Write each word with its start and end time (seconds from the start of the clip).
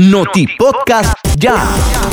Noti 0.00 0.46
Podcast 0.56 1.12
Ya. 1.36 2.09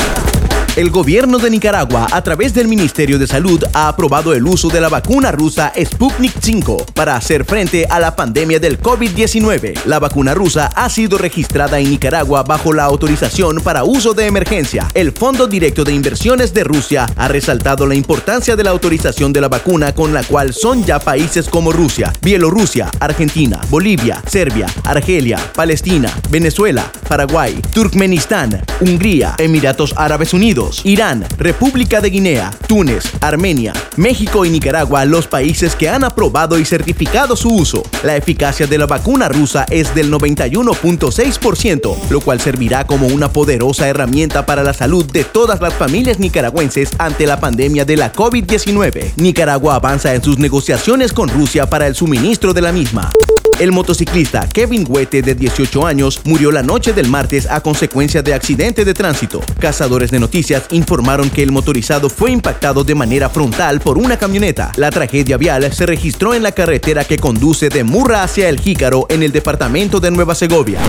El 0.77 0.91
gobierno 0.91 1.39
de 1.39 1.49
Nicaragua, 1.49 2.05
a 2.11 2.21
través 2.21 2.53
del 2.53 2.67
Ministerio 2.67 3.17
de 3.17 3.25
Salud, 3.25 3.63
ha 3.73 3.87
aprobado 3.87 4.35
el 4.35 4.45
uso 4.45 4.69
de 4.69 4.79
la 4.79 4.89
vacuna 4.89 5.31
rusa 5.31 5.73
Sputnik 5.75 6.33
5 6.39 6.85
para 6.93 7.15
hacer 7.15 7.45
frente 7.45 7.87
a 7.89 7.99
la 7.99 8.15
pandemia 8.15 8.59
del 8.59 8.79
COVID-19. 8.79 9.85
La 9.85 9.97
vacuna 9.97 10.35
rusa 10.35 10.67
ha 10.67 10.87
sido 10.91 11.17
registrada 11.17 11.79
en 11.79 11.89
Nicaragua 11.89 12.43
bajo 12.43 12.73
la 12.73 12.83
autorización 12.83 13.61
para 13.61 13.85
uso 13.85 14.13
de 14.13 14.27
emergencia. 14.27 14.87
El 14.93 15.13
Fondo 15.13 15.47
Directo 15.47 15.83
de 15.83 15.93
Inversiones 15.93 16.53
de 16.53 16.63
Rusia 16.63 17.07
ha 17.15 17.27
resaltado 17.27 17.87
la 17.87 17.95
importancia 17.95 18.55
de 18.55 18.63
la 18.63 18.69
autorización 18.69 19.33
de 19.33 19.41
la 19.41 19.49
vacuna 19.49 19.95
con 19.95 20.13
la 20.13 20.21
cual 20.21 20.53
son 20.53 20.85
ya 20.85 20.99
países 20.99 21.49
como 21.49 21.71
Rusia, 21.71 22.13
Bielorrusia, 22.21 22.91
Argentina, 22.99 23.59
Bolivia, 23.71 24.21
Serbia, 24.27 24.67
Argelia, 24.83 25.39
Palestina, 25.55 26.13
Venezuela, 26.29 26.91
Paraguay, 27.09 27.59
Turkmenistán, 27.73 28.61
Hungría, 28.79 29.33
Emiratos 29.39 29.95
Árabes 29.97 30.35
Unidos, 30.35 30.66
Irán, 30.83 31.25
República 31.37 32.01
de 32.01 32.09
Guinea, 32.09 32.51
Túnez, 32.67 33.05
Armenia, 33.21 33.73
México 33.95 34.45
y 34.45 34.49
Nicaragua 34.49 35.05
los 35.05 35.27
países 35.27 35.75
que 35.75 35.89
han 35.89 36.03
aprobado 36.03 36.59
y 36.59 36.65
certificado 36.65 37.35
su 37.35 37.49
uso. 37.49 37.83
La 38.03 38.15
eficacia 38.15 38.67
de 38.67 38.77
la 38.77 38.85
vacuna 38.85 39.29
rusa 39.29 39.65
es 39.69 39.93
del 39.95 40.11
91.6%, 40.11 42.09
lo 42.09 42.21
cual 42.21 42.39
servirá 42.39 42.85
como 42.85 43.07
una 43.07 43.31
poderosa 43.31 43.87
herramienta 43.87 44.45
para 44.45 44.63
la 44.63 44.73
salud 44.73 45.05
de 45.05 45.23
todas 45.23 45.61
las 45.61 45.73
familias 45.73 46.19
nicaragüenses 46.19 46.91
ante 46.97 47.25
la 47.25 47.39
pandemia 47.39 47.85
de 47.85 47.97
la 47.97 48.11
COVID-19. 48.11 49.13
Nicaragua 49.17 49.75
avanza 49.75 50.13
en 50.13 50.23
sus 50.23 50.37
negociaciones 50.37 51.13
con 51.13 51.29
Rusia 51.29 51.69
para 51.69 51.87
el 51.87 51.95
suministro 51.95 52.53
de 52.53 52.61
la 52.61 52.71
misma. 52.71 53.11
El 53.59 53.71
motociclista 53.71 54.47
Kevin 54.47 54.85
Huete, 54.87 55.21
de 55.23 55.33
18 55.33 55.87
años, 55.87 56.21
murió 56.25 56.51
la 56.51 56.61
noche 56.61 56.93
del 56.93 57.07
martes 57.07 57.47
a 57.49 57.61
consecuencia 57.61 58.21
de 58.21 58.33
accidente 58.33 58.85
de 58.85 58.93
tránsito. 58.93 59.41
Cazadores 59.59 60.11
de 60.11 60.19
noticias 60.19 60.65
informaron 60.69 61.29
que 61.31 61.41
el 61.41 61.51
motorizado 61.51 62.09
fue 62.09 62.31
impactado 62.31 62.83
de 62.83 62.93
manera 62.93 63.29
frontal 63.29 63.79
por 63.79 63.97
una 63.97 64.17
camioneta. 64.17 64.71
La 64.75 64.91
tragedia 64.91 65.37
vial 65.37 65.73
se 65.73 65.87
registró 65.87 66.35
en 66.35 66.43
la 66.43 66.51
carretera 66.51 67.03
que 67.03 67.17
conduce 67.17 67.69
de 67.69 67.83
Murra 67.83 68.23
hacia 68.23 68.47
El 68.47 68.59
Jícaro 68.59 69.07
en 69.09 69.23
el 69.23 69.31
departamento 69.31 69.99
de 69.99 70.11
Nueva 70.11 70.35
Segovia. 70.35 70.79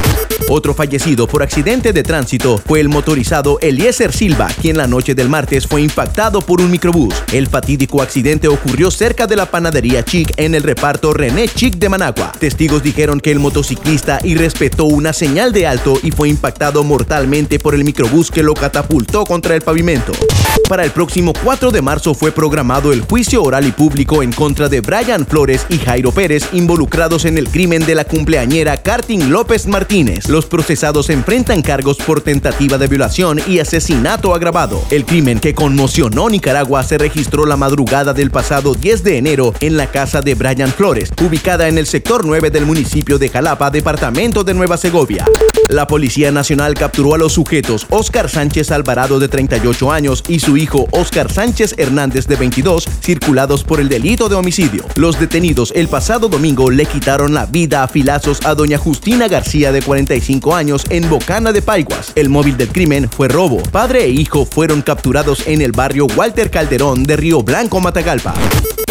Otro 0.51 0.75
fallecido 0.75 1.27
por 1.27 1.43
accidente 1.43 1.93
de 1.93 2.03
tránsito 2.03 2.59
fue 2.59 2.81
el 2.81 2.89
motorizado 2.89 3.59
Eliezer 3.61 4.13
Silva, 4.13 4.49
quien 4.61 4.77
la 4.77 4.87
noche 4.87 5.15
del 5.15 5.29
martes 5.29 5.67
fue 5.67 5.83
impactado 5.83 6.41
por 6.41 6.61
un 6.61 6.71
microbús. 6.71 7.15
El 7.33 7.47
fatídico 7.49 8.03
accidente 8.03 8.49
ocurrió 8.49 8.91
cerca 8.91 9.27
de 9.27 9.37
la 9.37 9.47
panadería 9.47 10.05
Chic 10.05 10.33
en 10.37 10.55
el 10.55 10.63
reparto 10.63 11.13
René 11.13 11.49
Chic 11.49 11.77
de 11.77 11.89
Managua 11.89 12.33
testigos 12.49 12.83
dijeron 12.83 13.21
que 13.21 13.31
el 13.31 13.41
motociclista 13.41 14.21
irrespetó 14.25 14.87
una 14.87 15.13
señal 15.13 15.53
de 15.53 15.67
alto 15.67 15.99
y 16.03 16.13
fue 16.13 16.31
impactado 16.31 16.83
mortalmente 16.83 17.59
por 17.59 17.75
el 17.75 17.85
microbús 17.85 18.31
que 18.31 18.43
lo 18.43 18.55
catapultó 18.55 19.27
contra 19.27 19.55
el 19.55 19.61
pavimento. 19.61 20.13
Para 20.67 20.85
el 20.85 20.91
próximo 20.91 21.35
4 21.45 21.71
de 21.71 21.83
marzo 21.83 22.15
fue 22.15 22.33
programado 22.33 22.95
el 22.95 23.03
juicio 23.03 23.43
oral 23.43 23.67
y 23.67 23.73
público 23.73 24.23
en 24.23 24.33
contra 24.33 24.71
de 24.71 24.81
Brian 24.81 25.27
Flores 25.27 25.67
y 25.69 25.77
Jairo 25.77 26.11
Pérez 26.11 26.49
involucrados 26.53 27.27
en 27.27 27.37
el 27.37 27.49
crimen 27.49 27.85
de 27.85 27.95
la 27.95 28.05
cumpleañera 28.05 28.79
Carting 28.79 29.29
López 29.29 29.67
Martínez. 29.67 30.29
Los 30.29 30.47
procesados 30.47 31.11
enfrentan 31.11 31.61
cargos 31.61 31.99
por 31.99 32.23
tentativa 32.23 32.79
de 32.79 32.87
violación 32.87 33.41
y 33.47 33.59
asesinato 33.59 34.35
agravado. 34.35 34.83
El 34.91 35.05
crimen 35.05 35.39
que 35.39 35.55
conmocionó 35.55 36.31
Nicaragua 36.31 36.83
se 36.83 36.97
registró 36.97 37.45
la 37.45 37.59
madrugada 37.59 38.15
del 38.15 38.31
pasado 38.31 38.75
10 38.75 39.05
de 39.05 39.19
enero 39.19 39.53
en 39.61 39.77
la 39.77 39.91
casa 39.91 40.23
de 40.23 40.35
Brian 40.35 40.71
Flores, 40.71 41.11
ubicada 41.23 41.69
en 41.69 41.77
el 41.77 41.87
sector 41.87 42.25
9 42.25 42.38
del 42.39 42.65
municipio 42.65 43.19
de 43.19 43.29
Jalapa, 43.29 43.69
departamento 43.69 44.45
de 44.45 44.55
Nueva 44.55 44.77
Segovia. 44.77 45.27
La 45.69 45.89
Policía 45.89 46.31
Nacional 46.31 46.75
capturó 46.75 47.15
a 47.15 47.19
los 47.19 47.33
sujetos 47.33 47.85
Oscar 47.91 48.31
Sánchez 48.31 48.71
Alvarado 48.71 49.19
de 49.19 49.27
38 49.27 49.91
años 49.91 50.23
y 50.29 50.39
su 50.39 50.57
hijo 50.57 50.87
Oscar 50.93 51.31
Sánchez 51.33 51.75
Hernández 51.77 52.29
de 52.29 52.37
22, 52.37 52.89
circulados 53.03 53.65
por 53.65 53.81
el 53.81 53.89
delito 53.89 54.29
de 54.29 54.37
homicidio. 54.37 54.85
Los 54.95 55.19
detenidos 55.19 55.73
el 55.75 55.89
pasado 55.89 56.29
domingo 56.29 56.71
le 56.71 56.87
quitaron 56.87 57.35
la 57.35 57.45
vida 57.45 57.83
a 57.83 57.89
filazos 57.89 58.47
a 58.47 58.55
doña 58.55 58.79
Justina 58.79 59.27
García 59.27 59.73
de 59.73 59.83
45 59.83 60.55
años 60.55 60.85
en 60.91 61.11
Bocana 61.11 61.51
de 61.51 61.61
Paiguas. 61.61 62.13
El 62.15 62.29
móvil 62.29 62.57
del 62.57 62.69
crimen 62.69 63.11
fue 63.11 63.27
robo. 63.27 63.61
Padre 63.73 64.05
e 64.05 64.11
hijo 64.11 64.47
fueron 64.47 64.81
capturados 64.81 65.49
en 65.49 65.61
el 65.61 65.73
barrio 65.73 66.07
Walter 66.17 66.51
Calderón 66.51 67.03
de 67.03 67.17
Río 67.17 67.43
Blanco, 67.43 67.81
Matagalpa. 67.81 68.35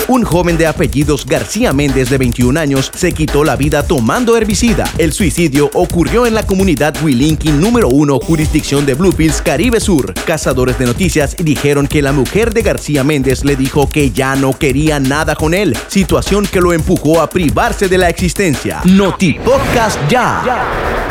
Un 0.10 0.24
joven 0.24 0.58
de 0.58 0.68
apellidos 0.68 1.26
García 1.26 1.74
Méndez 1.74 2.10
de 2.10 2.18
21 2.18 2.58
años 2.58 2.90
se 2.96 3.12
quitó 3.12 3.44
la 3.44 3.58
vida 3.58 3.84
tomando 3.84 4.38
herbicida. 4.38 4.90
El 4.98 5.12
suicidio 5.12 5.70
ocurrió 5.74 6.26
en 6.26 6.34
la 6.34 6.46
comunidad 6.46 6.96
Wilinki 7.04 7.50
número 7.50 7.90
1, 7.90 8.18
jurisdicción 8.22 8.86
de 8.86 8.94
Bluefields, 8.94 9.42
Caribe 9.42 9.82
Sur. 9.82 10.14
Cazadores 10.14 10.80
de 10.80 10.86
noticias 10.86 11.36
dijeron 11.38 11.88
que 11.88 12.02
la 12.02 12.14
mujer 12.14 12.54
de 12.54 12.62
García 12.62 13.04
Méndez 13.04 13.44
le 13.44 13.58
dijo 13.58 13.90
que 13.90 14.12
ya 14.12 14.38
no 14.38 14.58
quería 14.58 15.02
nada 15.02 15.36
con 15.36 15.54
él, 15.54 15.78
situación 15.88 16.46
que 16.46 16.62
lo 16.62 16.72
empujó 16.72 17.20
a 17.20 17.30
privarse 17.30 17.90
de 17.90 17.98
la 17.98 18.08
existencia. 18.08 18.80
Noti 18.86 19.34
Podcast 19.34 20.00
ya. 20.10 21.07